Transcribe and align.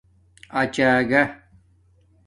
اچݳگہ 0.59 1.21